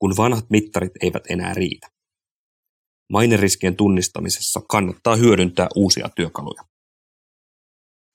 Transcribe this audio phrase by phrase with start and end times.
[0.00, 1.88] kun vanhat mittarit eivät enää riitä.
[3.12, 6.62] Maineriskien tunnistamisessa kannattaa hyödyntää uusia työkaluja.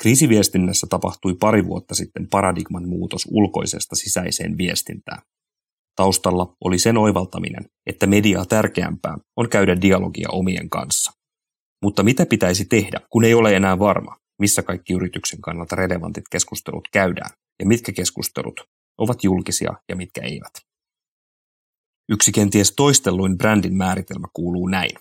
[0.02, 5.22] Kriisiviestinnässä tapahtui pari vuotta sitten paradigman muutos ulkoisesta sisäiseen viestintään.
[5.96, 11.12] Taustalla oli sen oivaltaminen, että mediaa tärkeämpää on käydä dialogia omien kanssa.
[11.84, 16.88] Mutta mitä pitäisi tehdä, kun ei ole enää varma, missä kaikki yrityksen kannalta relevantit keskustelut
[16.92, 17.30] käydään
[17.60, 18.62] ja mitkä keskustelut
[18.98, 20.65] ovat julkisia ja mitkä eivät?
[22.10, 24.92] Yksi kenties toistelluin brändin määritelmä kuuluu näin.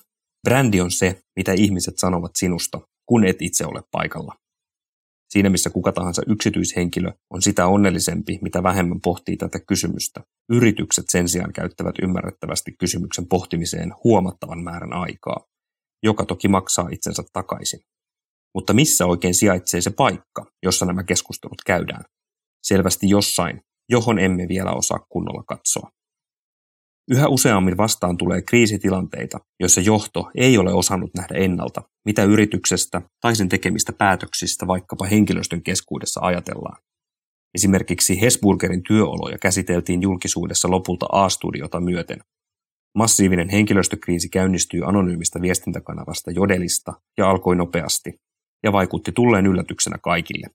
[0.44, 4.34] Brändi on se, mitä ihmiset sanovat sinusta, kun et itse ole paikalla.
[5.32, 10.20] Siinä missä kuka tahansa yksityishenkilö on sitä onnellisempi, mitä vähemmän pohtii tätä kysymystä.
[10.52, 15.46] Yritykset sen sijaan käyttävät ymmärrettävästi kysymyksen pohtimiseen huomattavan määrän aikaa,
[16.02, 17.80] joka toki maksaa itsensä takaisin.
[18.54, 22.04] Mutta missä oikein sijaitsee se paikka, jossa nämä keskustelut käydään?
[22.62, 25.90] Selvästi jossain, johon emme vielä osaa kunnolla katsoa.
[27.10, 33.36] Yhä useammin vastaan tulee kriisitilanteita, joissa johto ei ole osannut nähdä ennalta, mitä yrityksestä tai
[33.36, 36.82] sen tekemistä päätöksistä vaikkapa henkilöstön keskuudessa ajatellaan.
[37.54, 42.18] Esimerkiksi Hesburgerin työoloja käsiteltiin julkisuudessa lopulta A-studiota myöten.
[42.98, 48.20] Massiivinen henkilöstökriisi käynnistyi anonyymistä viestintäkanavasta Jodelista ja alkoi nopeasti,
[48.62, 50.46] ja vaikutti tulleen yllätyksenä kaikille.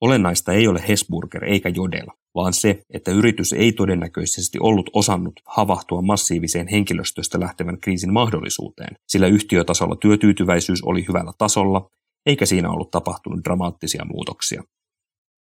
[0.00, 2.06] Olennaista ei ole Hesburger eikä Jodel,
[2.36, 9.26] vaan se, että yritys ei todennäköisesti ollut osannut havahtua massiiviseen henkilöstöstä lähtevän kriisin mahdollisuuteen, sillä
[9.26, 11.88] yhtiötasolla työtyytyväisyys oli hyvällä tasolla,
[12.26, 14.62] eikä siinä ollut tapahtunut dramaattisia muutoksia.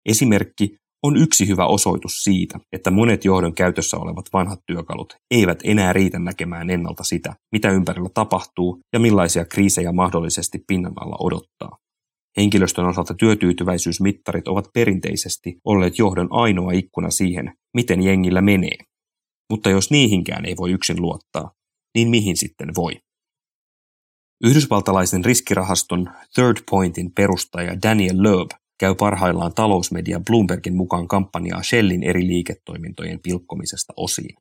[0.08, 5.92] Esimerkki on yksi hyvä osoitus siitä, että monet johdon käytössä olevat vanhat työkalut eivät enää
[5.92, 11.78] riitä näkemään ennalta sitä, mitä ympärillä tapahtuu ja millaisia kriisejä mahdollisesti pinnan alla odottaa.
[12.36, 18.78] Henkilöstön osalta työtyytyväisyysmittarit ovat perinteisesti olleet johdon ainoa ikkuna siihen, miten jengillä menee.
[19.50, 21.52] Mutta jos niihinkään ei voi yksin luottaa,
[21.94, 22.92] niin mihin sitten voi?
[24.44, 32.26] Yhdysvaltalaisen riskirahaston Third Pointin perustaja Daniel Loeb käy parhaillaan talousmedia Bloombergin mukaan kampanjaa Shellin eri
[32.26, 34.36] liiketoimintojen pilkkomisesta osiin.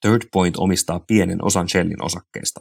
[0.00, 2.60] Third Point omistaa pienen osan Shellin osakkeista.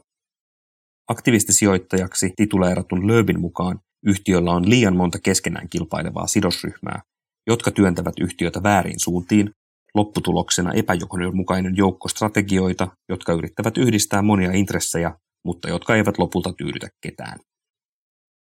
[1.07, 7.01] Aktivistisijoittajaksi tituleeratun Loebin mukaan Yhtiöllä on liian monta keskenään kilpailevaa sidosryhmää,
[7.47, 9.51] jotka työntävät yhtiötä väärin suuntiin,
[9.95, 17.39] lopputuloksena epäjohdonmukainen joukko strategioita, jotka yrittävät yhdistää monia intressejä, mutta jotka eivät lopulta tyydytä ketään.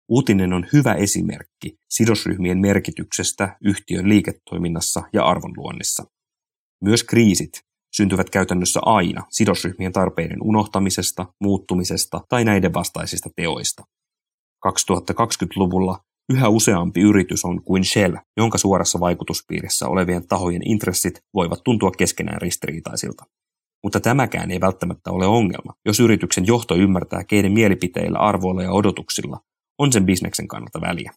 [0.08, 6.04] Uutinen on hyvä esimerkki sidosryhmien merkityksestä yhtiön liiketoiminnassa ja arvonluonnissa.
[6.84, 7.52] Myös kriisit
[7.96, 13.82] syntyvät käytännössä aina sidosryhmien tarpeiden unohtamisesta, muuttumisesta tai näiden vastaisista teoista.
[14.68, 15.98] 2020-luvulla
[16.32, 22.40] yhä useampi yritys on kuin Shell, jonka suorassa vaikutuspiirissä olevien tahojen intressit voivat tuntua keskenään
[22.40, 23.24] ristiriitaisilta.
[23.84, 29.38] Mutta tämäkään ei välttämättä ole ongelma, jos yrityksen johto ymmärtää, keiden mielipiteillä, arvoilla ja odotuksilla
[29.78, 31.12] on sen bisneksen kannalta väliä.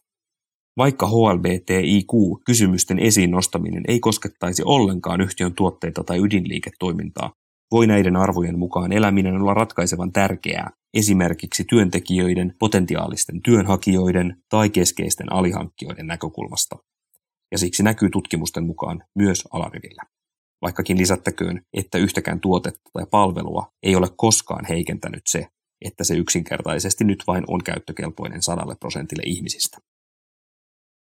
[0.76, 7.32] Vaikka HLBTIQ-kysymysten esiin nostaminen ei koskettaisi ollenkaan yhtiön tuotteita tai ydinliiketoimintaa,
[7.70, 16.06] voi näiden arvojen mukaan eläminen olla ratkaisevan tärkeää, esimerkiksi työntekijöiden, potentiaalisten työnhakijoiden tai keskeisten alihankkijoiden
[16.06, 16.76] näkökulmasta.
[17.52, 20.02] Ja siksi näkyy tutkimusten mukaan myös alarivillä.
[20.62, 25.46] Vaikkakin lisättäköön, että yhtäkään tuotetta tai palvelua ei ole koskaan heikentänyt se,
[25.84, 29.78] että se yksinkertaisesti nyt vain on käyttökelpoinen sadalle prosentille ihmisistä.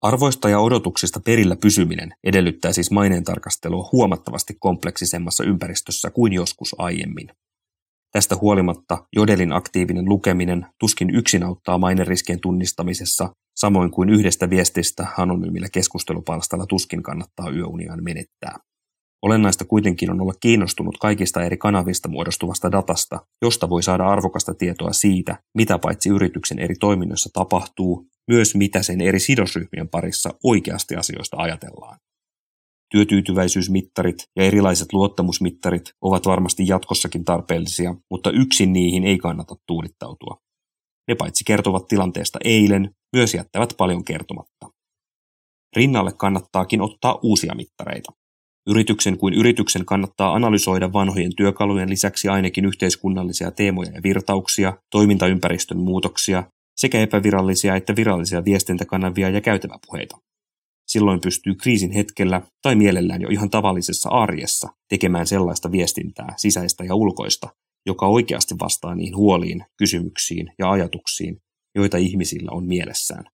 [0.03, 7.29] Arvoista ja odotuksista perillä pysyminen edellyttää siis maineen tarkastelua huomattavasti kompleksisemmassa ympäristössä kuin joskus aiemmin.
[8.13, 15.69] Tästä huolimatta Jodelin aktiivinen lukeminen tuskin yksin auttaa maineriskien tunnistamisessa, samoin kuin yhdestä viestistä anonyymillä
[15.73, 18.59] keskustelupalstalla tuskin kannattaa yöuniaan menettää.
[19.23, 24.93] Olennaista kuitenkin on olla kiinnostunut kaikista eri kanavista muodostuvasta datasta, josta voi saada arvokasta tietoa
[24.93, 31.37] siitä, mitä paitsi yrityksen eri toiminnoissa tapahtuu, myös mitä sen eri sidosryhmien parissa oikeasti asioista
[31.37, 31.99] ajatellaan.
[32.93, 40.37] Työtyytyväisyysmittarit ja erilaiset luottamusmittarit ovat varmasti jatkossakin tarpeellisia, mutta yksin niihin ei kannata tuudittautua.
[41.09, 44.71] Ne paitsi kertovat tilanteesta eilen, myös jättävät paljon kertomatta.
[45.77, 48.13] Rinnalle kannattaakin ottaa uusia mittareita.
[48.69, 56.45] Yrityksen kuin yrityksen kannattaa analysoida vanhojen työkalujen lisäksi ainakin yhteiskunnallisia teemoja ja virtauksia, toimintaympäristön muutoksia
[56.81, 60.19] sekä epävirallisia että virallisia viestintäkanavia ja käytäväpuheita.
[60.87, 66.95] Silloin pystyy kriisin hetkellä tai mielellään jo ihan tavallisessa arjessa tekemään sellaista viestintää, sisäistä ja
[66.95, 67.49] ulkoista,
[67.87, 71.37] joka oikeasti vastaa niihin huoliin, kysymyksiin ja ajatuksiin,
[71.75, 73.25] joita ihmisillä on mielessään.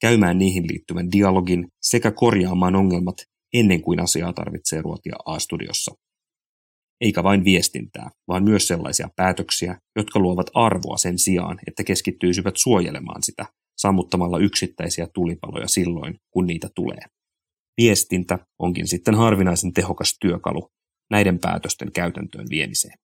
[0.00, 3.16] Käymään niihin liittyvän dialogin sekä korjaamaan ongelmat
[3.54, 5.94] ennen kuin asiaa tarvitsee ruotia A-studiossa.
[7.00, 13.22] Eikä vain viestintää, vaan myös sellaisia päätöksiä, jotka luovat arvoa sen sijaan, että keskittyisivät suojelemaan
[13.22, 13.46] sitä
[13.78, 17.02] sammuttamalla yksittäisiä tulipaloja silloin, kun niitä tulee.
[17.80, 20.68] Viestintä onkin sitten harvinaisen tehokas työkalu
[21.10, 22.98] näiden päätösten käytäntöön viemiseen.